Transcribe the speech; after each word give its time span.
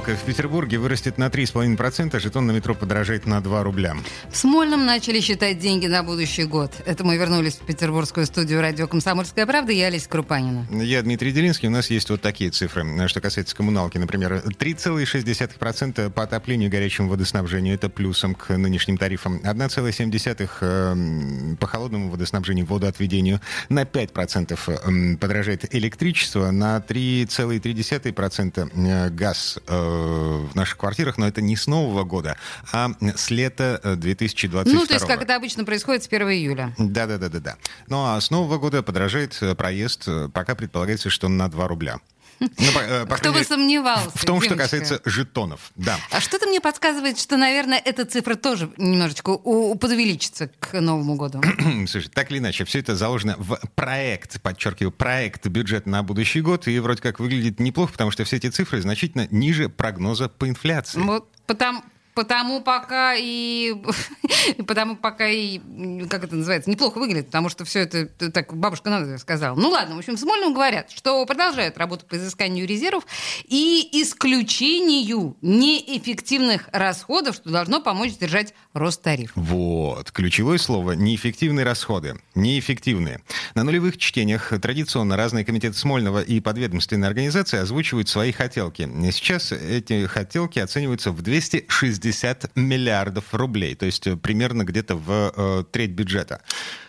Коммуналка 0.00 0.24
в 0.24 0.26
Петербурге 0.26 0.78
вырастет 0.78 1.18
на 1.18 1.26
3,5%, 1.26 2.18
жетон 2.20 2.46
на 2.46 2.52
метро 2.52 2.74
подорожает 2.74 3.26
на 3.26 3.42
2 3.42 3.62
рубля. 3.62 3.94
В 4.30 4.36
Смольном 4.36 4.86
начали 4.86 5.20
считать 5.20 5.58
деньги 5.58 5.86
на 5.86 6.02
будущий 6.02 6.44
год. 6.44 6.72
Это 6.86 7.04
мы 7.04 7.18
вернулись 7.18 7.56
в 7.56 7.66
петербургскую 7.66 8.24
студию 8.24 8.62
радио 8.62 8.86
«Комсомольская 8.88 9.44
правда». 9.46 9.72
Я 9.72 9.88
Олеся 9.88 10.08
Крупанина. 10.08 10.66
Я 10.70 11.02
Дмитрий 11.02 11.32
Делинский. 11.32 11.68
У 11.68 11.70
нас 11.70 11.90
есть 11.90 12.08
вот 12.08 12.22
такие 12.22 12.50
цифры. 12.50 13.08
Что 13.08 13.20
касается 13.20 13.54
коммуналки, 13.54 13.98
например, 13.98 14.42
3,6% 14.46 16.10
по 16.10 16.22
отоплению 16.22 16.68
и 16.68 16.70
горячему 16.70 17.10
водоснабжению. 17.10 17.74
Это 17.74 17.90
плюсом 17.90 18.34
к 18.34 18.56
нынешним 18.56 18.96
тарифам. 18.96 19.40
1,7% 19.44 20.48
э, 20.60 21.56
по 21.56 21.66
холодному 21.66 22.08
водоснабжению, 22.10 22.64
водоотведению. 22.64 23.40
На 23.68 23.82
5% 23.82 25.18
подорожает 25.18 25.74
электричество. 25.74 26.50
На 26.50 26.78
3,3% 26.78 28.70
э, 28.72 29.10
газ 29.10 29.58
э, 29.66 29.89
в 29.90 30.54
наших 30.54 30.78
квартирах, 30.78 31.18
но 31.18 31.26
это 31.26 31.40
не 31.40 31.56
с 31.56 31.66
Нового 31.66 32.04
года, 32.04 32.36
а 32.72 32.90
с 33.00 33.30
лета 33.30 33.80
2022. 33.96 34.72
Э, 34.72 34.74
ну, 34.74 34.86
то 34.86 34.94
есть, 34.94 35.06
как 35.06 35.22
это 35.22 35.36
обычно 35.36 35.64
происходит 35.64 36.04
с 36.04 36.06
1 36.06 36.28
июля. 36.30 36.74
Да-да-да-да. 36.78 37.56
Ну, 37.88 38.04
а 38.04 38.20
с 38.20 38.30
Нового 38.30 38.58
года 38.58 38.82
подражает 38.82 39.36
э, 39.40 39.54
проезд, 39.54 40.04
э, 40.06 40.28
пока 40.32 40.54
предполагается, 40.54 41.10
что 41.10 41.28
на 41.28 41.48
2 41.48 41.68
рубля. 41.68 42.00
Ну, 42.40 42.72
по, 42.72 43.06
по 43.06 43.16
Кто 43.16 43.32
бы 43.32 43.44
сомневался. 43.44 44.10
В 44.14 44.24
том, 44.24 44.40
девочка. 44.40 44.54
что 44.54 44.56
касается 44.56 45.02
жетонов, 45.04 45.70
да. 45.76 45.98
А 46.10 46.20
что-то 46.20 46.46
мне 46.46 46.60
подсказывает, 46.60 47.18
что, 47.18 47.36
наверное, 47.36 47.78
эта 47.78 48.06
цифра 48.06 48.34
тоже 48.34 48.70
немножечко 48.78 49.36
подвеличится 49.36 50.50
к 50.58 50.80
Новому 50.80 51.16
году. 51.16 51.42
Слушай, 51.86 52.08
так 52.08 52.30
или 52.30 52.38
иначе, 52.38 52.64
все 52.64 52.80
это 52.80 52.96
заложено 52.96 53.36
в 53.38 53.60
проект, 53.74 54.40
подчеркиваю, 54.40 54.90
проект 54.90 55.46
бюджет 55.46 55.86
на 55.86 56.02
будущий 56.02 56.40
год, 56.40 56.66
и 56.66 56.78
вроде 56.78 57.02
как 57.02 57.20
выглядит 57.20 57.60
неплохо, 57.60 57.92
потому 57.92 58.10
что 58.10 58.24
все 58.24 58.36
эти 58.36 58.48
цифры 58.48 58.80
значительно 58.80 59.28
ниже 59.30 59.68
прогноза 59.68 60.28
по 60.28 60.48
инфляции. 60.48 61.00
Вот 61.00 61.28
потому, 61.46 61.82
Потому 62.14 62.60
пока 62.60 63.14
и 63.16 63.74
потому 64.66 64.96
пока 64.96 65.28
и 65.28 65.60
как 66.08 66.24
это 66.24 66.36
называется 66.36 66.70
неплохо 66.70 66.98
выглядит, 66.98 67.26
потому 67.26 67.48
что 67.48 67.64
все 67.64 67.80
это 67.80 68.06
так 68.30 68.54
бабушка 68.54 68.90
надо 68.90 69.18
сказала. 69.18 69.56
Ну 69.56 69.68
ладно, 69.68 69.94
в 69.94 69.98
общем, 69.98 70.16
в 70.16 70.20
Смольном 70.20 70.54
говорят, 70.54 70.90
что 70.90 71.24
продолжают 71.26 71.78
работу 71.78 72.06
по 72.06 72.16
изысканию 72.16 72.66
резервов 72.66 73.06
и 73.44 73.88
исключению 73.92 75.36
неэффективных 75.40 76.68
расходов, 76.72 77.36
что 77.36 77.50
должно 77.50 77.80
помочь 77.80 78.12
сдержать 78.12 78.54
рост 78.72 79.02
тарифов. 79.02 79.36
Вот 79.36 80.10
ключевое 80.10 80.58
слово 80.58 80.92
неэффективные 80.92 81.64
расходы, 81.64 82.20
неэффективные. 82.34 83.20
На 83.54 83.64
нулевых 83.64 83.98
чтениях 83.98 84.52
традиционно 84.60 85.16
разные 85.16 85.44
комитеты 85.44 85.76
Смольного 85.76 86.22
и 86.22 86.40
подведомственные 86.40 87.08
организации 87.08 87.58
озвучивают 87.58 88.08
свои 88.08 88.32
хотелки. 88.32 88.88
Сейчас 89.10 89.52
эти 89.52 90.06
хотелки 90.06 90.58
оцениваются 90.58 91.12
в 91.12 91.22
260 91.22 92.00
60 92.00 92.56
миллиардов 92.56 93.34
рублей, 93.34 93.74
то 93.74 93.86
есть 93.86 94.06
э, 94.06 94.16
примерно 94.16 94.64
где-то 94.64 94.96
в 94.96 95.32
э, 95.34 95.64
треть 95.70 95.90
бюджета. 95.90 96.42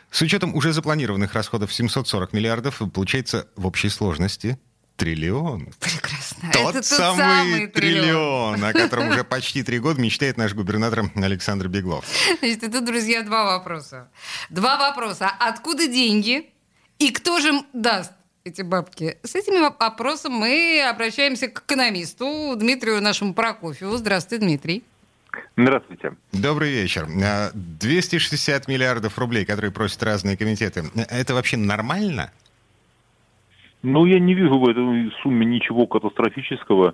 С 0.10 0.22
учетом 0.22 0.56
уже 0.56 0.74
запланированных 0.74 1.34
расходов 1.34 1.74
740 1.74 2.34
миллиардов, 2.34 2.82
получается 2.94 3.48
в 3.56 3.66
общей 3.66 3.90
сложности 3.90 4.60
триллион. 4.98 5.70
Прекрасно. 5.80 6.52
Тот, 6.52 6.74
тот 6.74 6.86
самый, 6.86 7.18
самый 7.18 7.68
триллион, 7.68 8.56
триллион, 8.56 8.64
о 8.66 8.74
котором 8.74 9.08
уже 9.10 9.24
почти 9.24 9.64
три 9.64 9.80
года 9.80 10.00
мечтает 10.02 10.38
наш 10.38 10.54
губернатор 10.54 11.10
Александр 11.16 11.70
Беглов. 11.70 12.06
Значит, 12.40 12.64
это, 12.64 12.82
друзья, 12.82 13.24
два 13.24 13.46
вопроса. 13.46 14.10
Два 14.50 14.78
вопроса. 14.78 15.32
Откуда 15.40 15.88
деньги? 15.88 16.52
И 17.02 17.12
кто 17.12 17.40
же 17.40 17.50
даст 17.74 18.14
эти 18.44 18.62
бабки? 18.62 19.18
С 19.24 19.34
этими 19.34 19.60
вопросом 19.60 20.34
мы 20.34 20.88
обращаемся 20.88 21.48
к 21.48 21.64
экономисту 21.64 22.54
Дмитрию 22.56 23.02
нашему 23.02 23.34
Прокофьеву. 23.34 23.98
Здравствуйте, 23.98 24.46
Дмитрий. 24.46 24.84
Здравствуйте. 25.58 26.12
Добрый 26.32 26.72
вечер. 26.72 27.08
260 27.56 28.68
а, 28.68 28.72
миллиардов 28.72 29.18
рублей, 29.18 29.46
которые 29.46 29.72
просят 29.72 30.04
разные 30.04 30.38
комитеты, 30.38 30.84
это 31.10 31.34
вообще 31.34 31.58
нормально? 31.58 32.32
Ну, 33.82 34.06
я 34.06 34.20
не 34.20 34.36
вижу 34.36 34.60
в 34.60 34.70
этой 34.70 35.12
сумме 35.24 35.48
ничего 35.48 35.88
катастрофического, 35.88 36.94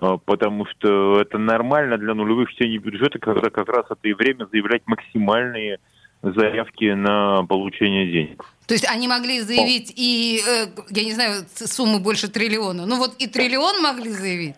а, 0.00 0.18
потому 0.18 0.66
что 0.66 1.20
это 1.20 1.36
нормально 1.36 1.98
для 1.98 2.14
нулевых 2.14 2.52
чтений 2.52 2.78
бюджета, 2.78 3.18
когда 3.18 3.50
как 3.50 3.68
раз 3.68 3.86
это 3.90 4.06
и 4.06 4.12
время 4.12 4.46
заявлять 4.52 4.82
максимальные 4.86 5.80
заявки 6.22 6.92
на 6.92 7.44
получение 7.44 8.10
денег. 8.10 8.44
То 8.66 8.74
есть 8.74 8.86
они 8.90 9.08
могли 9.08 9.40
заявить 9.40 9.92
и, 9.96 10.40
э, 10.46 10.66
я 10.90 11.04
не 11.04 11.12
знаю, 11.12 11.42
сумму 11.54 12.00
больше 12.00 12.28
триллиона. 12.28 12.86
Ну 12.86 12.98
вот 12.98 13.14
и 13.18 13.26
триллион 13.26 13.82
могли 13.82 14.10
заявить. 14.10 14.56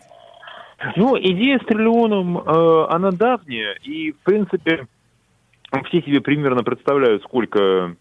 Ну, 0.95 1.17
идея 1.17 1.59
с 1.59 1.65
триллионом, 1.65 2.39
э, 2.39 2.85
она 2.89 3.11
давняя, 3.11 3.73
и, 3.83 4.11
в 4.11 4.17
принципе, 4.23 4.87
все 5.85 6.01
себе 6.01 6.21
примерно 6.21 6.63
представляют, 6.63 7.23
сколько 7.23 7.95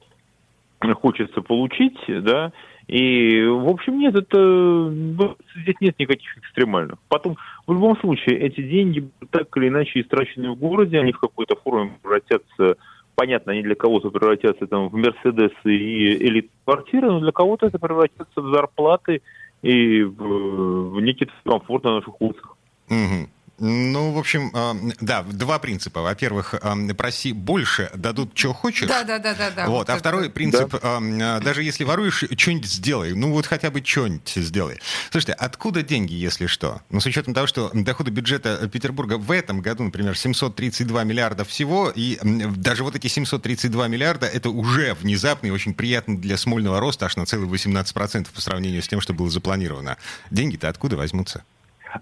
хочется 1.02 1.42
получить, 1.42 1.98
да, 2.08 2.52
и, 2.90 3.44
в 3.44 3.68
общем, 3.68 4.00
нет, 4.00 4.16
это 4.16 4.38
ну, 4.38 5.36
здесь 5.62 5.76
нет 5.80 5.96
никаких 6.00 6.36
экстремальных. 6.38 6.98
Потом, 7.08 7.36
в 7.68 7.72
любом 7.72 7.96
случае, 8.00 8.40
эти 8.40 8.62
деньги 8.62 9.08
так 9.30 9.56
или 9.56 9.68
иначе 9.68 10.00
истрачены 10.00 10.50
в 10.50 10.56
городе, 10.56 10.98
они 10.98 11.12
в 11.12 11.20
какой-то 11.20 11.54
форме 11.54 11.92
превратятся, 12.02 12.78
понятно, 13.14 13.52
они 13.52 13.62
для 13.62 13.74
кого-то 13.74 14.10
превратятся 14.10 14.66
там 14.66 14.88
в 14.88 14.94
Мерседесы 14.94 15.54
и 15.64 16.26
элит 16.26 16.50
квартиры, 16.64 17.10
но 17.10 17.20
для 17.20 17.32
кого-то 17.32 17.66
это 17.66 17.78
превратится 17.78 18.40
в 18.40 18.54
зарплаты 18.54 19.22
и 19.62 20.02
в, 20.02 20.94
в 20.94 21.00
некий 21.00 21.28
комфорт 21.44 21.84
на 21.84 21.96
наших 21.96 22.20
улицах. 22.20 22.56
Угу. 22.88 23.28
Ну, 23.62 24.12
в 24.12 24.18
общем, 24.18 24.50
э, 24.54 24.92
да, 25.02 25.22
два 25.22 25.58
принципа. 25.58 26.00
Во-первых, 26.00 26.54
э, 26.54 26.94
проси 26.94 27.32
больше, 27.32 27.90
дадут, 27.94 28.30
что 28.34 28.54
хочешь. 28.54 28.88
Да, 28.88 29.04
да, 29.04 29.18
да, 29.18 29.34
да. 29.34 29.50
да 29.50 29.66
вот. 29.66 29.88
вот 29.88 29.90
а 29.90 29.98
второй 29.98 30.24
это. 30.24 30.32
принцип, 30.32 30.70
да. 30.80 30.98
э, 31.00 31.40
даже 31.40 31.62
если 31.62 31.84
воруешь, 31.84 32.24
что-нибудь 32.38 32.66
сделай. 32.66 33.12
Ну, 33.12 33.32
вот 33.32 33.44
хотя 33.44 33.70
бы 33.70 33.84
что-нибудь 33.84 34.32
сделай. 34.34 34.80
Слушайте, 35.10 35.34
откуда 35.34 35.82
деньги, 35.82 36.14
если 36.14 36.46
что? 36.46 36.80
Ну, 36.88 37.00
с 37.00 37.06
учетом 37.06 37.34
того, 37.34 37.46
что 37.46 37.70
доходы 37.74 38.10
бюджета 38.10 38.66
Петербурга 38.66 39.18
в 39.18 39.30
этом 39.30 39.60
году, 39.60 39.84
например, 39.84 40.16
732 40.16 41.04
миллиарда 41.04 41.44
всего, 41.44 41.92
и 41.94 42.18
даже 42.22 42.82
вот 42.82 42.96
эти 42.96 43.08
732 43.08 43.88
миллиарда, 43.88 44.26
это 44.26 44.48
уже 44.48 44.94
внезапный, 44.94 45.50
очень 45.50 45.74
приятный 45.74 46.16
для 46.16 46.38
Смольного 46.38 46.80
роста, 46.80 47.04
аж 47.04 47.16
на 47.16 47.26
целых 47.26 47.50
18% 47.50 48.26
по 48.32 48.40
сравнению 48.40 48.82
с 48.82 48.88
тем, 48.88 49.02
что 49.02 49.12
было 49.12 49.28
запланировано. 49.28 49.98
Деньги-то 50.30 50.70
откуда 50.70 50.96
возьмутся? 50.96 51.44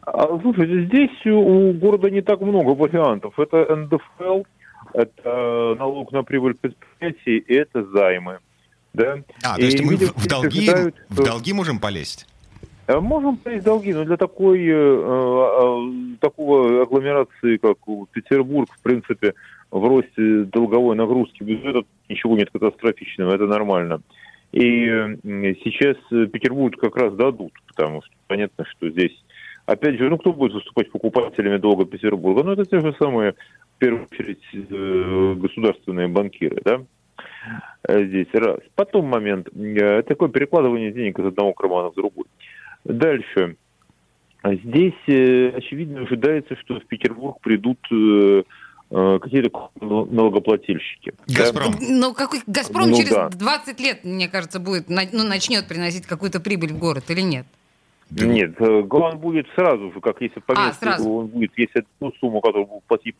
А, 0.02 0.38
слушайте, 0.40 0.86
здесь 0.86 1.26
у 1.26 1.72
города 1.72 2.10
не 2.10 2.20
так 2.20 2.40
много 2.40 2.70
вариантов. 2.70 3.38
Это 3.38 3.74
НДФЛ, 3.74 4.42
это 4.92 5.76
налог 5.78 6.12
на 6.12 6.22
прибыль 6.22 6.54
предприятий, 6.54 7.38
и 7.38 7.54
это 7.54 7.84
займы. 7.84 8.38
Да? 8.94 9.18
А, 9.44 9.56
то 9.56 9.62
есть 9.62 9.80
и 9.80 9.84
мы 9.84 9.96
в, 9.96 10.16
в, 10.16 10.26
долги, 10.26 10.60
считают, 10.60 10.96
в 11.08 11.22
долги 11.22 11.52
можем 11.52 11.78
полезть? 11.78 12.26
Э, 12.86 13.00
можем 13.00 13.36
полезть 13.36 13.62
в 13.62 13.64
долги, 13.66 13.92
но 13.92 14.04
для 14.04 14.16
такой, 14.16 14.66
э, 14.66 14.72
э, 14.72 16.16
такого 16.20 16.82
агломерации, 16.82 17.58
как 17.58 17.76
Петербург, 18.12 18.68
в 18.72 18.82
принципе, 18.82 19.34
в 19.70 19.86
росте 19.86 20.44
долговой 20.44 20.96
нагрузки 20.96 21.42
бюджета 21.42 21.82
ничего 22.08 22.36
нет 22.36 22.50
катастрофичного, 22.50 23.34
это 23.34 23.46
нормально. 23.46 24.00
И 24.52 24.86
сейчас 25.62 25.96
Петербург 26.08 26.74
как 26.80 26.96
раз 26.96 27.14
дадут, 27.14 27.52
потому 27.66 28.00
что 28.00 28.14
понятно, 28.26 28.64
что 28.64 28.88
здесь 28.88 29.12
Опять 29.68 29.98
же, 29.98 30.08
ну 30.08 30.16
кто 30.16 30.32
будет 30.32 30.54
выступать 30.54 30.90
покупателями 30.90 31.58
долга 31.58 31.84
Петербурга? 31.84 32.42
Ну 32.42 32.52
это 32.52 32.64
те 32.64 32.80
же 32.80 32.94
самые, 32.98 33.32
в 33.32 33.78
первую 33.78 34.08
очередь, 34.10 34.40
э, 34.54 35.34
государственные 35.36 36.08
банкиры, 36.08 36.62
да? 36.64 36.80
Э, 37.86 38.02
здесь 38.06 38.28
раз. 38.32 38.60
Потом 38.76 39.04
момент. 39.04 39.48
Э, 39.54 40.02
такое 40.04 40.30
перекладывание 40.30 40.90
денег 40.90 41.18
из 41.18 41.26
одного 41.26 41.52
кармана 41.52 41.90
в 41.90 41.94
другой. 41.96 42.24
Дальше. 42.84 43.56
Здесь, 44.42 45.02
очевидно, 45.04 46.00
ожидается, 46.00 46.56
что 46.56 46.80
в 46.80 46.86
Петербург 46.86 47.38
придут 47.42 47.78
какие-то 47.82 49.68
налогоплательщики. 49.82 51.12
Газпром. 51.26 51.72
Да? 51.72 51.78
Ну, 51.80 52.14
какой 52.14 52.40
Газпром 52.46 52.88
ну, 52.88 52.96
через 52.96 53.10
да. 53.10 53.28
20 53.28 53.80
лет, 53.80 54.04
мне 54.04 54.28
кажется, 54.28 54.60
будет, 54.60 54.88
ну, 54.88 55.24
начнет 55.24 55.68
приносить 55.68 56.06
какую-то 56.06 56.40
прибыль 56.40 56.72
в 56.72 56.78
город 56.78 57.04
или 57.10 57.20
нет? 57.20 57.44
Да. 58.10 58.24
Нет, 58.24 58.58
э, 58.58 58.86
он 58.88 59.18
будет 59.18 59.46
сразу 59.54 59.92
же, 59.92 60.00
как 60.00 60.22
если 60.22 60.40
поместить, 60.40 60.98
а, 60.98 61.02
он 61.02 61.26
будет, 61.26 61.52
если 61.56 61.84
ту 61.98 62.10
сумму, 62.18 62.40
которую 62.40 62.66
будут 62.66 62.84
платить, 62.84 63.14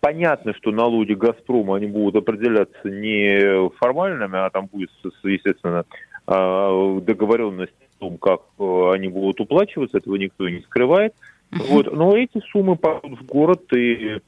понятно, 0.00 0.52
что 0.54 0.72
налоги 0.72 1.12
Газпрома, 1.12 1.76
они 1.76 1.86
будут 1.86 2.16
определяться 2.16 2.88
не 2.90 3.70
формальными, 3.78 4.38
а 4.38 4.50
там 4.50 4.66
будет, 4.66 4.90
естественно, 5.22 5.84
а, 6.26 7.00
договоренность 7.00 7.72
том, 8.02 8.18
как 8.18 8.40
они 8.58 9.06
будут 9.06 9.40
уплачиваться, 9.40 9.98
этого 9.98 10.16
никто 10.16 10.48
не 10.48 10.60
скрывает. 10.62 11.14
Вот. 11.52 11.92
Но 11.92 12.16
эти 12.16 12.40
суммы 12.50 12.74
пойдут 12.74 13.20
в 13.20 13.26
город, 13.26 13.72
и 13.72 14.18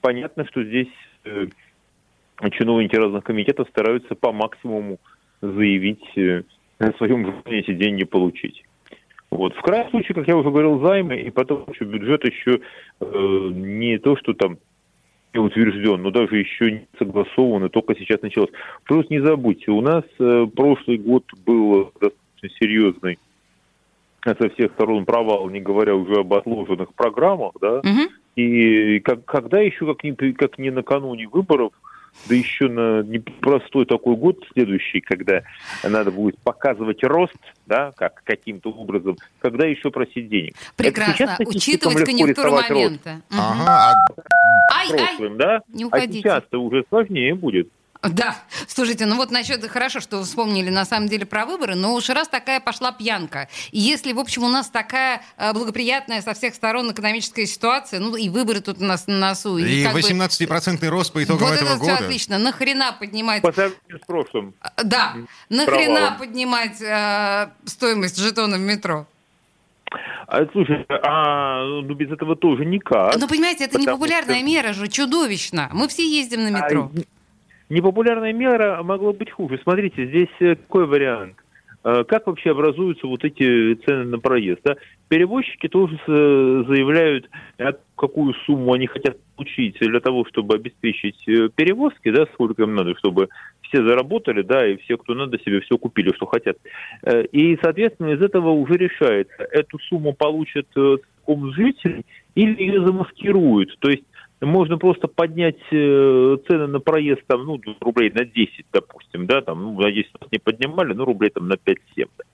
понятно, 0.00 0.46
что 0.46 0.64
здесь 0.64 0.88
чиновники 2.52 2.96
разных 2.96 3.24
комитетов 3.24 3.68
стараются 3.68 4.14
по 4.14 4.32
максимуму 4.32 4.98
заявить 5.42 6.16
о 6.78 6.92
своем 6.96 7.26
желании 7.26 7.58
эти 7.60 7.74
деньги 7.74 8.04
получить. 8.04 8.64
Вот. 9.30 9.54
В 9.54 9.62
крайнем 9.62 9.90
случае, 9.90 10.14
как 10.14 10.26
я 10.26 10.36
уже 10.36 10.50
говорил, 10.50 10.80
займы, 10.80 11.20
и 11.20 11.30
потом 11.30 11.64
еще 11.72 11.84
бюджет 11.84 12.24
еще 12.24 12.60
э, 13.00 13.50
не 13.52 13.98
то, 13.98 14.16
что 14.16 14.34
там 14.34 14.58
утвержден, 15.34 16.02
но 16.02 16.10
даже 16.10 16.36
еще 16.36 16.72
не 16.72 16.88
согласован, 16.98 17.64
и 17.64 17.68
только 17.68 17.94
сейчас 17.94 18.20
началось. 18.22 18.50
Просто 18.84 19.12
не 19.12 19.20
забудьте, 19.20 19.70
у 19.70 19.80
нас 19.80 20.04
э, 20.18 20.46
прошлый 20.54 20.98
год 20.98 21.24
был 21.46 21.92
достаточно 22.00 22.48
серьезный 22.58 23.18
со 24.24 24.50
всех 24.50 24.72
сторон 24.72 25.04
провал, 25.06 25.48
не 25.48 25.60
говоря 25.60 25.94
уже 25.94 26.20
об 26.20 26.34
отложенных 26.34 26.92
программах, 26.94 27.52
да, 27.60 27.78
угу. 27.78 28.10
и 28.36 29.00
как, 29.00 29.24
когда 29.24 29.60
еще, 29.60 29.86
как 29.86 30.04
не, 30.04 30.12
как 30.12 30.58
не 30.58 30.70
накануне 30.70 31.26
выборов, 31.28 31.72
да 32.26 32.34
еще 32.34 32.68
на 32.68 33.02
непростой 33.02 33.86
такой 33.86 34.16
год 34.16 34.44
следующий, 34.52 35.00
когда 35.00 35.42
надо 35.82 36.10
будет 36.10 36.38
показывать 36.38 37.02
рост, 37.02 37.36
да, 37.66 37.92
как 37.96 38.22
каким-то 38.24 38.70
образом, 38.70 39.16
когда 39.40 39.66
еще 39.66 39.90
просить 39.90 40.28
денег. 40.28 40.54
Прекрасно, 40.76 41.36
учитывать 41.46 42.04
конъюнктуру 42.04 42.52
момента. 42.52 43.22
Угу. 43.30 43.38
Ага, 43.40 43.94
а 44.72 44.76
ай, 44.76 44.88
прошлым, 44.88 45.32
ай, 45.32 45.38
да? 45.38 45.62
Не 45.68 45.84
уходите. 45.84 46.10
А 46.10 46.22
сейчас-то 46.22 46.58
уже 46.62 46.84
сложнее 46.88 47.34
будет. 47.34 47.68
Да, 48.02 48.34
слушайте, 48.66 49.04
ну 49.04 49.16
вот 49.16 49.30
насчет, 49.30 49.66
хорошо, 49.68 50.00
что 50.00 50.18
вы 50.18 50.24
вспомнили 50.24 50.70
на 50.70 50.86
самом 50.86 51.08
деле 51.08 51.26
про 51.26 51.44
выборы, 51.44 51.74
но 51.74 51.94
уж 51.94 52.08
раз 52.08 52.28
такая 52.28 52.58
пошла 52.58 52.92
пьянка, 52.92 53.48
и 53.72 53.78
если, 53.78 54.12
в 54.12 54.18
общем, 54.18 54.42
у 54.44 54.48
нас 54.48 54.70
такая 54.70 55.22
э, 55.36 55.52
благоприятная 55.52 56.22
со 56.22 56.32
всех 56.32 56.54
сторон 56.54 56.90
экономическая 56.92 57.44
ситуация, 57.44 58.00
ну 58.00 58.16
и 58.16 58.30
выборы 58.30 58.60
тут 58.60 58.80
у 58.80 58.84
нас 58.84 59.06
на 59.06 59.18
носу. 59.18 59.58
И, 59.58 59.82
и 59.82 59.84
18% 59.84 60.88
рост 60.88 61.12
по 61.12 61.22
итогам 61.22 61.48
вот 61.48 61.54
этого 61.54 61.68
это 61.70 61.78
года. 61.78 61.96
все 61.96 62.04
отлично. 62.04 62.38
Нахрена 62.38 62.96
поднимать... 62.98 63.42
По 63.42 63.52
сравнению 63.52 63.98
с 64.02 64.06
прошлым. 64.06 64.54
Э, 64.62 64.82
да, 64.82 65.16
нахрена 65.50 66.16
поднимать 66.18 66.80
э, 66.80 67.50
стоимость 67.66 68.18
жетона 68.18 68.56
в 68.56 68.60
метро? 68.60 69.06
А, 70.26 70.46
слушай, 70.52 70.86
а 70.88 71.64
ну 71.64 71.94
без 71.94 72.10
этого 72.10 72.36
тоже 72.36 72.64
никак. 72.64 73.16
Ну, 73.18 73.28
понимаете, 73.28 73.64
это 73.64 73.78
не 73.78 73.86
популярная 73.86 74.36
что... 74.36 74.46
мера 74.46 74.72
же, 74.72 74.88
чудовищно. 74.88 75.68
Мы 75.72 75.88
все 75.88 76.08
ездим 76.08 76.44
на 76.44 76.50
метро. 76.50 76.90
А, 76.94 77.00
Непопулярная 77.70 78.32
мера 78.32 78.82
могла 78.82 79.12
быть 79.12 79.30
хуже. 79.30 79.60
Смотрите, 79.62 80.04
здесь 80.06 80.28
э, 80.40 80.56
какой 80.56 80.86
вариант? 80.86 81.36
Э, 81.84 82.02
как 82.02 82.26
вообще 82.26 82.50
образуются 82.50 83.06
вот 83.06 83.24
эти 83.24 83.74
цены 83.86 84.06
на 84.06 84.18
проезд? 84.18 84.58
Да? 84.64 84.74
Перевозчики 85.08 85.68
тоже 85.68 85.96
заявляют, 86.06 87.30
какую 87.94 88.34
сумму 88.44 88.72
они 88.72 88.88
хотят 88.88 89.18
получить 89.36 89.78
для 89.78 90.00
того, 90.00 90.24
чтобы 90.24 90.56
обеспечить 90.56 91.22
э, 91.28 91.48
перевозки, 91.54 92.10
да, 92.10 92.26
сколько 92.34 92.64
им 92.64 92.74
надо, 92.74 92.96
чтобы 92.96 93.28
все 93.62 93.86
заработали, 93.86 94.42
да, 94.42 94.66
и 94.66 94.76
все, 94.78 94.98
кто 94.98 95.14
надо, 95.14 95.38
себе 95.38 95.60
все 95.60 95.78
купили, 95.78 96.12
что 96.16 96.26
хотят. 96.26 96.56
И, 97.30 97.56
соответственно, 97.62 98.14
из 98.14 98.20
этого 98.20 98.50
уже 98.50 98.72
решается, 98.72 99.44
эту 99.52 99.78
сумму 99.78 100.12
получат 100.12 100.66
жители 101.54 102.02
или 102.34 102.60
ее 102.60 102.84
замаскируют. 102.84 103.78
То 103.78 103.90
есть 103.90 104.02
можно 104.40 104.78
просто 104.78 105.08
поднять 105.08 105.58
э, 105.70 106.36
цены 106.48 106.66
на 106.66 106.80
проезд 106.80 107.22
там, 107.26 107.44
ну, 107.44 107.60
рублей 107.80 108.10
на 108.10 108.24
10, 108.24 108.66
допустим, 108.72 109.26
да, 109.26 109.42
там, 109.42 109.62
ну, 109.62 109.80
на 109.80 109.92
10 109.92 110.10
не 110.32 110.38
поднимали, 110.38 110.94
ну, 110.94 111.04
рублей 111.04 111.30
там 111.30 111.48
на 111.48 111.54
5-7. 111.54 111.78
Да. 111.96 112.24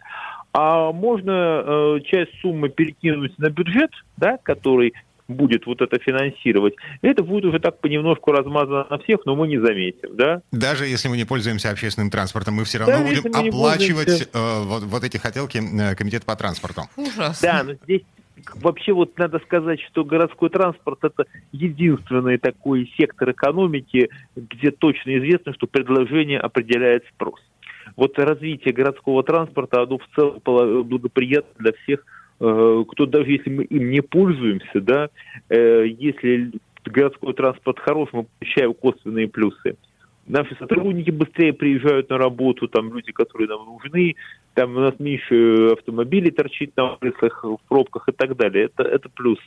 А 0.52 0.92
можно 0.92 1.62
э, 1.66 2.00
часть 2.06 2.32
суммы 2.40 2.68
перекинуть 2.68 3.38
на 3.38 3.50
бюджет, 3.50 3.90
да, 4.16 4.38
который 4.42 4.94
будет 5.28 5.66
вот 5.66 5.80
это 5.80 5.98
финансировать, 5.98 6.74
это 7.02 7.22
будет 7.22 7.44
уже 7.46 7.58
так 7.58 7.80
понемножку 7.80 8.32
размазано 8.32 8.86
на 8.88 8.98
всех, 8.98 9.20
но 9.26 9.34
мы 9.34 9.48
не 9.48 9.58
заметим, 9.58 10.16
да? 10.16 10.40
Даже 10.52 10.86
если 10.86 11.08
мы 11.08 11.16
не 11.16 11.24
пользуемся 11.24 11.70
общественным 11.70 12.10
транспортом, 12.10 12.54
мы 12.54 12.64
все 12.64 12.78
равно 12.78 12.98
да, 12.98 13.04
будем 13.04 13.34
оплачивать 13.34 14.28
э, 14.32 14.62
вот, 14.62 14.84
вот 14.84 15.04
эти 15.04 15.16
хотелки 15.16 15.58
э, 15.58 15.94
комитета 15.94 16.24
по 16.24 16.36
транспорту. 16.36 16.82
Ужасно. 16.96 17.48
Да, 17.48 17.62
но 17.64 17.72
здесь 17.84 18.02
вообще 18.56 18.92
вот 18.92 19.16
надо 19.18 19.38
сказать, 19.40 19.80
что 19.82 20.04
городской 20.04 20.50
транспорт 20.50 20.98
это 21.02 21.24
единственный 21.52 22.38
такой 22.38 22.92
сектор 22.98 23.30
экономики, 23.30 24.10
где 24.34 24.70
точно 24.70 25.18
известно, 25.18 25.54
что 25.54 25.66
предложение 25.66 26.38
определяет 26.38 27.04
спрос. 27.14 27.40
Вот 27.96 28.18
развитие 28.18 28.74
городского 28.74 29.22
транспорта, 29.22 29.82
оно 29.82 29.98
в 29.98 30.06
целом 30.14 30.40
благоприятно 30.86 31.52
для 31.58 31.72
всех, 31.72 32.04
э, 32.40 32.84
кто 32.88 33.06
даже 33.06 33.30
если 33.30 33.50
мы 33.50 33.64
им 33.64 33.90
не 33.90 34.02
пользуемся, 34.02 34.80
да, 34.80 35.08
э, 35.48 35.86
если 35.86 36.52
городской 36.84 37.32
транспорт 37.34 37.78
хорош, 37.78 38.08
мы 38.12 38.26
получаем 38.38 38.74
косвенные 38.74 39.28
плюсы 39.28 39.76
наши 40.26 40.56
сотрудники 40.56 41.10
быстрее 41.10 41.52
приезжают 41.52 42.10
на 42.10 42.18
работу, 42.18 42.68
там 42.68 42.92
люди, 42.92 43.12
которые 43.12 43.48
нам 43.48 43.66
нужны, 43.66 44.16
там 44.54 44.76
у 44.76 44.80
нас 44.80 44.94
меньше 44.98 45.72
автомобилей 45.72 46.30
торчит 46.30 46.76
на 46.76 46.96
улицах, 46.96 47.44
в 47.44 47.58
пробках 47.68 48.08
и 48.08 48.12
так 48.12 48.36
далее. 48.36 48.66
Это, 48.66 48.82
это 48.82 49.08
плюс. 49.08 49.38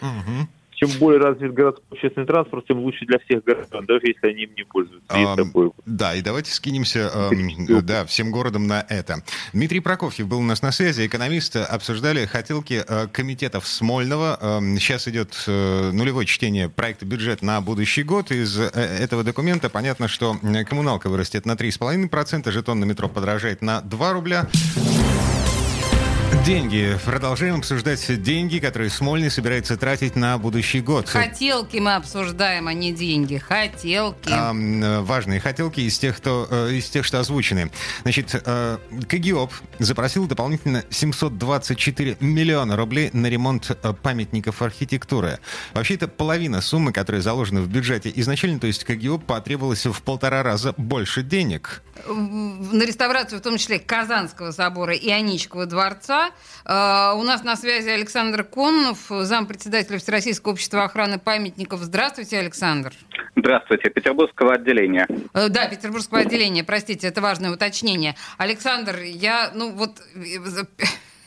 Угу 0.00 0.48
чем 0.76 0.90
более 0.98 1.20
развит 1.20 1.52
городской 1.52 1.84
общественный 1.90 2.26
транспорт, 2.26 2.66
тем 2.66 2.78
лучше 2.78 3.04
для 3.06 3.18
всех 3.20 3.44
горожан, 3.44 3.86
даже 3.86 4.06
если 4.06 4.26
они 4.28 4.44
им 4.44 4.54
не 4.56 4.64
пользуются. 4.64 5.06
А, 5.08 5.36
такой. 5.36 5.70
Да, 5.86 6.14
и 6.14 6.22
давайте 6.22 6.52
скинемся 6.52 7.10
э, 7.14 7.82
да, 7.82 8.04
всем 8.04 8.30
городом 8.30 8.66
на 8.66 8.84
это. 8.88 9.22
Дмитрий 9.52 9.80
Прокофьев 9.80 10.26
был 10.26 10.38
у 10.38 10.42
нас 10.42 10.62
на 10.62 10.72
связи, 10.72 11.06
экономист, 11.06 11.56
обсуждали 11.56 12.26
хотелки 12.26 12.82
э, 12.86 13.06
комитетов 13.08 13.66
Смольного. 13.66 14.38
Э, 14.40 14.60
сейчас 14.78 15.08
идет 15.08 15.44
э, 15.46 15.90
нулевое 15.92 16.26
чтение 16.26 16.68
проекта 16.68 17.06
бюджет 17.06 17.42
на 17.42 17.60
будущий 17.60 18.02
год. 18.02 18.30
Из 18.30 18.58
э, 18.58 18.68
этого 18.68 19.22
документа 19.22 19.70
понятно, 19.70 20.08
что 20.08 20.36
коммуналка 20.68 21.08
вырастет 21.08 21.46
на 21.46 21.52
3,5%, 21.52 22.50
жетон 22.50 22.80
на 22.80 22.84
метро 22.84 23.08
подорожает 23.08 23.62
на 23.62 23.80
2 23.80 24.12
рубля. 24.12 24.48
Деньги. 26.42 26.98
Продолжаем 27.04 27.56
обсуждать 27.56 28.22
деньги, 28.22 28.58
которые 28.58 28.90
Смольный 28.90 29.30
собирается 29.30 29.76
тратить 29.76 30.16
на 30.16 30.36
будущий 30.36 30.80
год. 30.80 31.08
Хотелки 31.08 31.78
мы 31.78 31.94
обсуждаем, 31.94 32.68
а 32.68 32.72
не 32.72 32.92
деньги. 32.92 33.38
Хотелки. 33.38 34.30
А, 34.30 34.52
важные 35.02 35.40
хотелки 35.40 35.80
из 35.80 35.98
тех, 35.98 36.16
кто, 36.16 36.46
э, 36.50 36.72
из 36.72 36.88
тех, 36.90 37.04
что 37.04 37.20
озвучены. 37.20 37.70
Значит, 38.02 38.40
э, 38.44 38.78
КГИОП 39.08 39.52
запросил 39.78 40.26
дополнительно 40.26 40.84
724 40.90 42.18
миллиона 42.20 42.76
рублей 42.76 43.10
на 43.12 43.26
ремонт 43.26 43.70
э, 43.70 43.94
памятников 43.94 44.60
архитектуры. 44.60 45.38
Вообще, 45.72 45.94
это 45.94 46.08
половина 46.08 46.60
суммы, 46.60 46.92
которая 46.92 47.22
заложена 47.22 47.62
в 47.62 47.68
бюджете 47.68 48.12
изначально, 48.16 48.60
то 48.60 48.66
есть 48.66 48.84
КГИОП 48.84 49.24
потребовалось 49.24 49.86
в 49.86 50.02
полтора 50.02 50.42
раза 50.42 50.74
больше 50.76 51.22
денег. 51.22 51.82
На 52.06 52.84
реставрацию, 52.84 53.38
в 53.38 53.42
том 53.42 53.56
числе 53.56 53.78
Казанского 53.78 54.50
собора 54.50 54.94
и 54.94 55.10
Аничкова 55.10 55.66
дворца, 55.66 56.30
Uh, 56.64 57.14
у 57.18 57.22
нас 57.24 57.44
на 57.44 57.56
связи 57.56 57.90
Александр 57.90 58.42
Коннов, 58.42 58.96
зампредседателя 59.10 59.98
Всероссийского 59.98 60.52
общества 60.52 60.84
охраны 60.84 61.18
памятников. 61.18 61.80
Здравствуйте, 61.80 62.38
Александр. 62.38 62.94
Здравствуйте, 63.36 63.90
Петербургского 63.90 64.54
отделения. 64.54 65.06
Uh, 65.34 65.50
да, 65.50 65.66
Петербургского 65.66 66.20
отделения, 66.20 66.64
простите, 66.64 67.06
это 67.06 67.20
важное 67.20 67.50
уточнение. 67.50 68.14
Александр, 68.38 68.98
я, 69.02 69.50
ну 69.54 69.72
вот, 69.72 70.00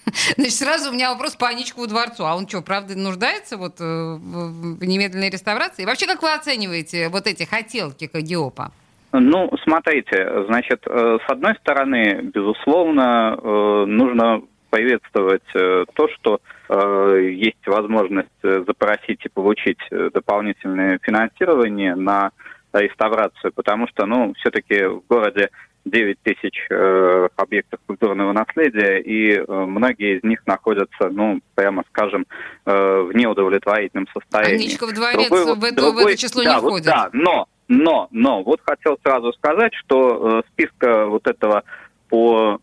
Значит, 0.38 0.54
сразу 0.54 0.90
у 0.90 0.94
меня 0.94 1.12
вопрос 1.12 1.36
по 1.36 1.48
Аничкову 1.48 1.86
дворцу. 1.86 2.26
А 2.26 2.36
он 2.36 2.48
что, 2.48 2.62
правда 2.62 2.98
нуждается 2.98 3.58
вот 3.58 3.80
э, 3.80 3.84
в 3.84 4.84
немедленной 4.84 5.30
реставрации? 5.30 5.84
И 5.84 5.86
вообще, 5.86 6.08
как 6.08 6.24
вы 6.24 6.34
оцениваете 6.34 7.10
вот 7.10 7.28
эти 7.28 7.44
хотелки 7.44 8.08
Кагиопа? 8.08 8.72
Ну, 9.12 9.50
смотрите, 9.64 10.46
значит, 10.48 10.84
э, 10.86 11.18
с 11.26 11.32
одной 11.32 11.56
стороны, 11.56 12.30
безусловно, 12.34 13.38
э, 13.42 13.86
нужно 13.88 14.42
приветствовать 14.70 15.48
э, 15.56 15.86
то, 15.94 16.08
что 16.10 16.42
есть 16.70 17.66
возможность 17.66 18.28
запросить 18.44 19.26
и 19.26 19.30
получить 19.30 19.80
дополнительное 19.90 21.00
финансирование 21.02 21.96
на 21.96 22.32
реставрацию, 22.74 23.54
потому 23.54 23.88
что, 23.88 24.06
ну, 24.06 24.34
все-таки 24.34 24.84
в 24.84 25.04
городе 25.08 25.50
9 25.90 26.18
тысяч 26.22 26.68
э, 26.70 27.28
объектов 27.36 27.80
культурного 27.88 28.34
наследия, 28.34 29.00
и 29.00 29.38
э, 29.38 29.46
многие 29.48 30.18
из 30.18 30.24
них 30.24 30.46
находятся, 30.46 31.10
ну, 31.10 31.40
прямо 31.56 31.84
скажем, 31.90 32.26
э, 32.66 32.72
в 32.72 33.16
неудовлетворительном 33.16 34.08
состоянии. 34.14 34.66
Аничков 34.66 34.94
дворец 34.94 35.30
другой, 35.30 35.56
в, 35.56 35.64
это, 35.64 35.76
другой, 35.76 36.04
в 36.04 36.08
это 36.08 36.18
число 36.18 36.44
да, 36.44 36.56
не 36.56 36.62
вот, 36.62 36.70
входит. 36.70 36.86
Да, 36.86 37.10
но, 37.14 37.48
но, 37.68 38.08
но, 38.12 38.44
вот 38.44 38.62
хотел 38.66 38.98
сразу 39.04 39.34
сказать, 39.34 39.74
что 39.74 40.40
э, 40.40 40.42
списка 40.52 41.06
вот 41.08 41.28
этого 41.28 41.64
по 42.10 42.60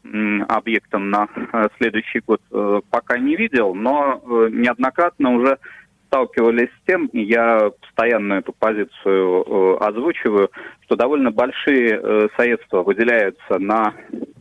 объектам 0.48 1.10
на 1.10 1.28
э, 1.34 1.68
следующий 1.76 2.20
год 2.20 2.40
э, 2.50 2.80
пока 2.90 3.18
не 3.18 3.36
видел, 3.36 3.74
но 3.74 4.22
неоднократно 4.50 5.34
уже 5.34 5.58
сталкивались 6.14 6.68
с 6.68 6.86
тем, 6.86 7.06
и 7.06 7.24
я 7.24 7.70
постоянно 7.80 8.34
эту 8.34 8.52
позицию 8.52 9.82
озвучиваю, 9.82 10.50
что 10.84 10.94
довольно 10.94 11.32
большие 11.32 12.00
э, 12.00 12.28
средства 12.36 12.82
выделяются 12.84 13.58
на 13.58 13.94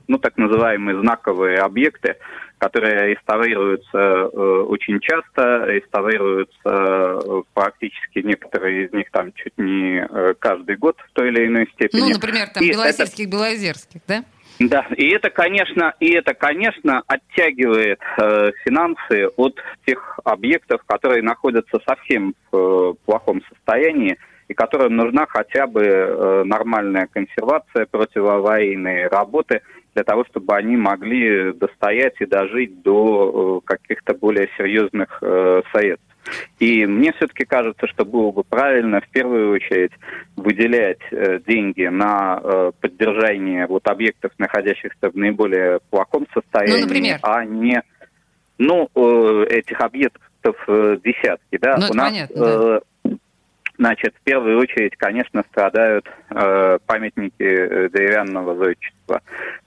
ну, 0.08 0.20
так 0.20 0.38
называемые 0.38 1.02
знаковые 1.02 1.58
объекты, 1.58 2.18
которые 2.60 3.16
реставрируются 3.16 3.98
э, 3.98 4.28
очень 4.68 5.00
часто, 5.00 5.66
реставрируются 5.66 6.54
э, 6.64 7.42
практически 7.54 8.20
некоторые 8.20 8.86
из 8.86 8.94
них 8.94 9.10
там 9.12 9.34
чуть 9.34 9.58
не 9.58 10.06
э, 10.08 10.34
каждый 10.38 10.76
год 10.78 10.98
в 11.00 11.14
той 11.14 11.30
или 11.30 11.48
иной 11.48 11.68
степени. 11.74 12.02
Ну, 12.02 12.10
например, 12.10 12.50
там 12.54 12.64
Белосельских, 12.64 13.26
это... 13.26 13.32
Белозерских, 13.32 14.02
да? 14.08 14.24
Да, 14.60 14.86
и 14.96 15.10
это, 15.10 15.30
конечно, 15.30 15.94
и 16.00 16.12
это, 16.12 16.34
конечно, 16.34 17.02
оттягивает 17.08 18.00
э, 18.18 18.52
финансы 18.64 19.28
от 19.36 19.60
тех 19.86 20.20
объектов, 20.24 20.82
которые 20.86 21.24
находятся 21.24 21.80
совсем 21.86 22.36
в 22.52 22.58
э, 22.58 22.94
плохом 23.06 23.42
состоянии 23.50 24.18
и 24.48 24.54
которым 24.54 24.96
нужна 24.96 25.26
хотя 25.28 25.66
бы 25.66 25.82
э, 25.84 26.44
нормальная 26.46 27.08
консервация, 27.08 27.88
противоаварийные 27.88 29.08
работы 29.08 29.62
для 29.96 30.04
того, 30.04 30.26
чтобы 30.26 30.56
они 30.56 30.78
могли 30.78 31.54
достоять 31.54 32.16
и 32.20 32.26
дожить 32.26 32.82
до 32.82 33.62
э, 33.66 33.68
каких-то 33.68 34.14
более 34.14 34.50
серьезных 34.58 35.18
э, 35.22 35.62
средств. 35.74 36.13
И 36.60 36.86
мне 36.86 37.14
все-таки 37.14 37.46
кажется, 37.46 37.88
что 37.88 38.06
было 38.06 38.32
бы 38.32 38.44
правильно 38.44 39.02
в 39.02 39.10
первую 39.10 39.52
очередь 39.52 39.92
выделять 40.36 41.02
э, 41.12 41.40
деньги 41.46 41.86
на 41.88 42.40
э, 42.44 42.72
поддержание 42.80 43.68
вот 43.68 43.88
объектов, 43.88 44.32
находящихся 44.38 45.10
в 45.10 45.16
наиболее 45.16 45.80
плохом 45.90 46.26
состоянии, 46.34 46.82
ну, 46.82 46.88
например? 46.88 47.20
а 47.22 47.46
не 47.46 47.82
ну 48.58 48.90
э, 48.96 49.46
этих 49.50 49.80
объектов 49.82 50.56
э, 50.68 50.98
десятки, 51.04 51.58
да. 51.60 51.78
Ну, 51.78 51.88
У 51.92 51.94
нас 51.94 52.12
понятно, 52.12 52.36
да. 52.36 52.82
Значит, 53.78 54.14
в 54.16 54.24
первую 54.24 54.60
очередь, 54.60 54.96
конечно, 54.98 55.44
страдают 55.50 56.08
э, 56.30 56.78
памятники 56.86 57.34
э, 57.40 57.90
деревянного 57.90 58.56
зодчества, 58.56 59.22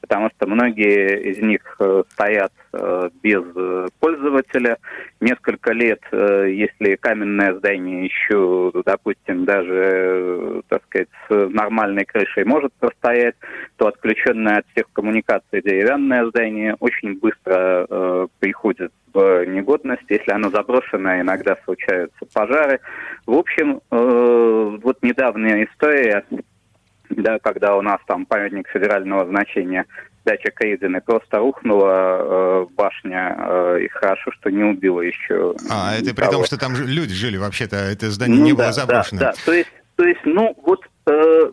потому 0.06 0.30
что 0.36 0.46
многие 0.46 1.20
из 1.30 1.38
них 1.38 1.60
э, 1.80 2.02
стоят 2.12 2.52
э, 2.72 3.10
без 3.22 3.42
э, 3.54 3.88
пользователя. 3.98 4.78
Несколько 5.20 5.72
лет, 5.72 6.00
если 6.12 6.96
каменное 6.96 7.54
здание 7.54 8.04
еще, 8.04 8.70
допустим, 8.84 9.46
даже, 9.46 10.62
так 10.68 10.82
сказать, 10.84 11.08
с 11.28 11.48
нормальной 11.48 12.04
крышей 12.04 12.44
может 12.44 12.72
простоять, 12.74 13.34
то 13.76 13.88
отключенное 13.88 14.58
от 14.58 14.66
всех 14.72 14.86
коммуникаций 14.92 15.62
деревянное 15.62 16.26
здание 16.26 16.76
очень 16.80 17.18
быстро 17.18 18.28
приходит 18.40 18.92
в 19.14 19.46
негодность. 19.46 20.04
Если 20.10 20.30
оно 20.30 20.50
заброшено, 20.50 21.18
иногда 21.20 21.56
случаются 21.64 22.26
пожары. 22.32 22.80
В 23.24 23.32
общем, 23.32 23.80
вот 23.90 24.98
недавняя 25.02 25.64
история, 25.64 26.24
да, 27.22 27.38
когда 27.38 27.76
у 27.76 27.82
нас 27.82 27.98
там 28.06 28.26
памятник 28.26 28.68
федерального 28.68 29.26
значения 29.26 29.86
дача 30.24 30.50
Кейдены 30.50 31.00
просто 31.00 31.38
рухнула 31.38 32.18
э, 32.20 32.66
башня, 32.76 33.36
э, 33.38 33.78
и 33.84 33.88
хорошо, 33.88 34.32
что 34.32 34.50
не 34.50 34.64
убила 34.64 35.00
еще. 35.00 35.54
А, 35.70 35.94
это 35.96 36.14
при 36.14 36.28
том, 36.28 36.44
что 36.44 36.58
там 36.58 36.74
люди 36.74 37.14
жили 37.14 37.36
вообще-то, 37.36 37.76
это 37.76 38.10
здание 38.10 38.38
ну, 38.38 38.44
не 38.44 38.52
да, 38.52 38.64
было 38.64 38.72
заброшено. 38.72 39.20
Да, 39.20 39.32
да. 39.32 39.38
То 39.44 39.52
есть, 39.52 39.70
то 39.94 40.04
есть, 40.04 40.20
ну, 40.24 40.54
вот 40.64 40.80
э, 41.06 41.52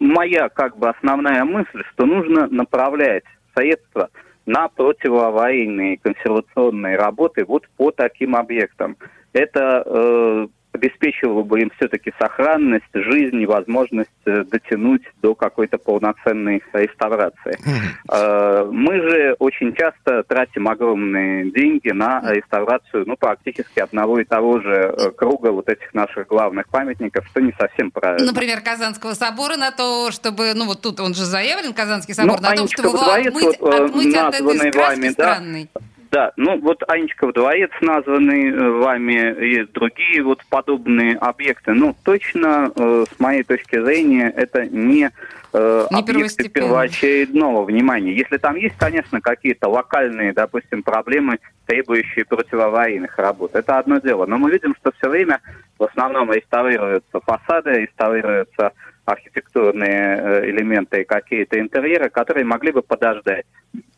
моя 0.00 0.48
как 0.48 0.78
бы 0.78 0.88
основная 0.88 1.44
мысль, 1.44 1.82
что 1.92 2.06
нужно 2.06 2.48
направлять 2.48 3.24
средства 3.54 4.08
на 4.46 4.68
противоаварийные 4.68 5.98
консервационные 5.98 6.96
работы 6.96 7.44
вот 7.44 7.68
по 7.76 7.90
таким 7.92 8.34
объектам. 8.34 8.96
Это 9.32 9.82
э, 9.86 10.46
обеспечивало 10.72 11.42
бы 11.42 11.60
им 11.60 11.70
все-таки 11.76 12.12
сохранность, 12.18 12.84
жизнь 12.94 13.40
и 13.40 13.46
возможность 13.46 14.10
э, 14.26 14.44
дотянуть 14.44 15.02
до 15.22 15.34
какой-то 15.34 15.78
полноценной 15.78 16.62
реставрации. 16.72 17.58
Mm-hmm. 17.58 18.70
Мы 18.70 18.94
же 19.00 19.36
очень 19.38 19.74
часто 19.74 20.22
тратим 20.22 20.68
огромные 20.68 21.50
деньги 21.50 21.90
на 21.90 22.22
реставрацию, 22.32 23.04
ну, 23.06 23.16
практически 23.16 23.80
одного 23.80 24.20
и 24.20 24.24
того 24.24 24.60
же 24.60 24.94
э, 24.96 25.10
круга 25.10 25.50
вот 25.50 25.68
этих 25.68 25.92
наших 25.94 26.28
главных 26.28 26.68
памятников, 26.68 27.26
что 27.26 27.40
не 27.40 27.52
совсем 27.58 27.90
правильно. 27.90 28.26
Например, 28.26 28.60
Казанского 28.60 29.14
собора 29.14 29.56
на 29.56 29.72
то, 29.72 30.10
чтобы, 30.10 30.52
ну, 30.54 30.66
вот 30.66 30.80
тут 30.80 31.00
он 31.00 31.14
же 31.14 31.24
заявлен, 31.24 31.72
Казанский 31.72 32.14
собор, 32.14 32.40
ну, 32.40 32.48
на 32.48 32.56
том, 32.56 32.68
чтобы 32.68 32.88
его 32.88 33.10
отмыть, 33.10 33.60
вот, 33.60 33.74
отмыть 33.74 34.14
от 34.14 34.34
этой 34.34 34.72
вами, 34.72 35.06
да, 35.08 35.12
странной. 35.12 35.68
Да, 36.10 36.32
ну 36.36 36.58
вот 36.58 36.82
Анечков 36.88 37.32
дворец 37.34 37.70
названный 37.80 38.50
э, 38.50 38.70
вами 38.70 39.32
и 39.44 39.64
другие 39.64 40.22
вот 40.24 40.44
подобные 40.48 41.16
объекты. 41.16 41.72
Ну, 41.72 41.94
точно, 42.04 42.72
э, 42.74 43.04
с 43.08 43.20
моей 43.20 43.44
точки 43.44 43.80
зрения, 43.80 44.32
это 44.34 44.66
не, 44.66 45.10
э, 45.52 45.86
не 45.88 45.98
объекты 46.00 46.48
первоочередного 46.48 47.62
внимания. 47.62 48.12
Если 48.12 48.38
там 48.38 48.56
есть, 48.56 48.76
конечно, 48.76 49.20
какие-то 49.20 49.68
локальные, 49.68 50.32
допустим, 50.32 50.82
проблемы, 50.82 51.38
требующие 51.66 52.24
противоаварийных 52.24 53.16
работ, 53.16 53.54
это 53.54 53.78
одно 53.78 53.98
дело. 53.98 54.26
Но 54.26 54.36
мы 54.36 54.50
видим, 54.50 54.74
что 54.80 54.90
все 54.98 55.08
время 55.08 55.40
в 55.78 55.84
основном 55.84 56.32
реставрируются 56.32 57.20
фасады, 57.20 57.82
реставрируются 57.82 58.72
архитектурные 59.04 60.16
э, 60.16 60.50
элементы 60.50 61.02
и 61.02 61.04
какие-то 61.04 61.60
интерьеры, 61.60 62.10
которые 62.10 62.44
могли 62.44 62.72
бы 62.72 62.82
подождать 62.82 63.44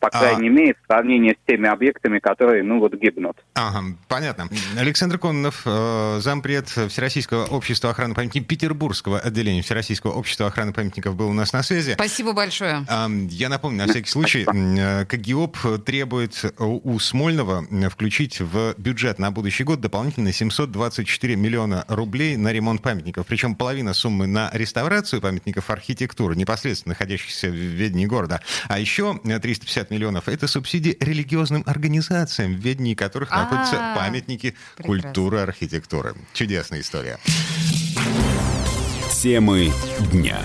по 0.03 0.09
а. 0.09 0.19
крайней 0.19 0.49
а... 0.49 0.51
мере, 0.51 0.75
в 0.75 0.87
сравнении 0.87 1.33
с 1.33 1.47
теми 1.47 1.69
объектами, 1.69 2.19
которые, 2.19 2.65
ну, 2.65 2.81
вот, 2.81 2.93
гибнут. 2.95 3.37
Ага, 3.55 3.85
понятно. 4.09 4.49
Александр 4.77 5.17
Кононов, 5.17 5.63
э, 5.65 6.19
зампред 6.21 6.69
Всероссийского 6.69 7.45
общества 7.45 7.91
охраны 7.91 8.15
памятников, 8.15 8.49
Петербургского 8.49 9.21
отделения 9.21 9.63
Всероссийского 9.63 10.11
общества 10.11 10.49
охраны 10.49 10.73
памятников 10.73 11.15
был 11.15 11.29
у 11.29 11.33
нас 11.33 11.53
на 11.53 11.63
связи. 11.63 11.93
Спасибо 11.93 12.33
большое. 12.33 12.85
Э, 12.89 13.07
я 13.31 13.49
напомню, 13.49 13.79
на 13.79 13.93
всякий 13.93 14.11
случай, 14.11 14.45
э, 14.45 15.05
КГИОП 15.05 15.85
требует 15.85 16.53
у 16.59 16.99
Смольного 16.99 17.65
включить 17.89 18.41
в 18.41 18.75
бюджет 18.77 19.21
на 19.21 19.31
будущий 19.31 19.63
год 19.63 19.81
дополнительно 19.81 20.33
724 20.33 21.37
миллиона 21.37 21.85
рублей 21.87 22.37
на 22.37 22.53
ремонт 22.53 22.83
памятников. 22.83 23.27
Причем 23.29 23.55
половина 23.55 23.95
суммы 23.95 24.27
на 24.27 24.51
реставрацию 24.53 25.23
памятников 25.23 25.71
архитектуры, 25.71 26.35
непосредственно 26.35 26.93
находящихся 26.93 27.49
в 27.49 27.55
ведении 27.55 28.07
города. 28.07 28.41
А 28.67 28.81
еще 28.81 29.21
350 29.23 29.92
миллионов. 29.93 30.29
Это 30.29 30.49
субсидии 30.49 30.97
религиозным 31.01 31.63
организациям, 31.67 32.55
в 32.55 32.59
ведении 32.59 32.95
которых 32.95 33.31
А-а-а. 33.31 33.43
находятся 33.45 33.77
памятники 33.97 34.55
Прекрасно. 34.77 35.03
культуры, 35.03 35.39
архитектуры. 35.41 36.15
Чудесная 36.33 36.81
история. 36.81 37.19
Темы 39.23 39.71
дня. 40.11 40.41